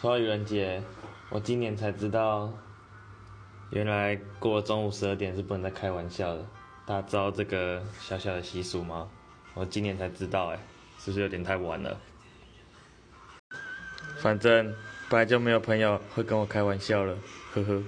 [0.00, 0.82] 说到愚人节，
[1.30, 2.52] 我今年才知道，
[3.70, 6.44] 原来过了中午十二点是不能再开玩笑的。
[6.84, 9.08] 大家知道这个小小的习俗吗？
[9.54, 10.58] 我今年才知道，哎，
[10.98, 11.98] 是不是有点太晚了？
[14.18, 14.74] 反正
[15.08, 17.16] 本来就没有朋友会跟我开玩笑了，
[17.54, 17.82] 呵呵。